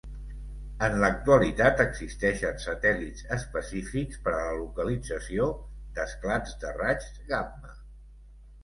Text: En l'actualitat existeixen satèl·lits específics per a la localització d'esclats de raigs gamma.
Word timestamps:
En 0.85 0.95
l'actualitat 1.01 1.83
existeixen 1.83 2.57
satèl·lits 2.65 3.27
específics 3.37 4.23
per 4.25 4.35
a 4.39 4.41
la 4.49 4.57
localització 4.63 5.47
d'esclats 5.99 6.59
de 6.67 6.75
raigs 6.83 7.15
gamma. 7.33 7.81